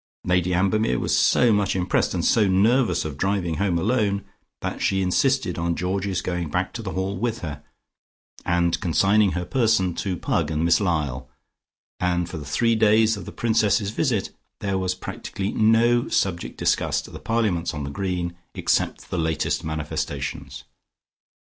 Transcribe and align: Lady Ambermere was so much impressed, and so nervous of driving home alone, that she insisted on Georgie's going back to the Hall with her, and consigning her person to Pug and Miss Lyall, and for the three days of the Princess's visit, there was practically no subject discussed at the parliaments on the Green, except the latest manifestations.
Lady 0.23 0.51
Ambermere 0.51 0.97
was 0.97 1.15
so 1.15 1.53
much 1.53 1.75
impressed, 1.75 2.15
and 2.15 2.25
so 2.25 2.47
nervous 2.47 3.05
of 3.05 3.19
driving 3.19 3.57
home 3.57 3.77
alone, 3.77 4.25
that 4.61 4.81
she 4.81 4.99
insisted 5.03 5.59
on 5.59 5.75
Georgie's 5.75 6.23
going 6.23 6.49
back 6.49 6.73
to 6.73 6.81
the 6.81 6.93
Hall 6.93 7.15
with 7.19 7.41
her, 7.41 7.61
and 8.43 8.81
consigning 8.81 9.33
her 9.33 9.45
person 9.45 9.93
to 9.93 10.17
Pug 10.17 10.49
and 10.49 10.65
Miss 10.65 10.79
Lyall, 10.81 11.29
and 11.99 12.27
for 12.27 12.39
the 12.39 12.45
three 12.45 12.75
days 12.75 13.15
of 13.15 13.25
the 13.25 13.31
Princess's 13.31 13.91
visit, 13.91 14.31
there 14.59 14.79
was 14.79 14.95
practically 14.95 15.51
no 15.51 16.07
subject 16.07 16.57
discussed 16.57 17.07
at 17.07 17.13
the 17.13 17.19
parliaments 17.19 17.71
on 17.71 17.83
the 17.83 17.91
Green, 17.91 18.35
except 18.55 19.11
the 19.11 19.19
latest 19.19 19.63
manifestations. 19.63 20.63